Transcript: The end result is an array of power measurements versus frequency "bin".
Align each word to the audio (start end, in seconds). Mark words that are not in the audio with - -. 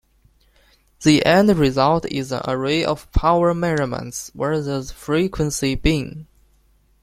The 1.03 1.23
end 1.23 1.55
result 1.55 2.05
is 2.07 2.31
an 2.31 2.41
array 2.47 2.83
of 2.83 3.11
power 3.11 3.53
measurements 3.53 4.31
versus 4.33 4.91
frequency 4.91 5.75
"bin". 5.75 6.25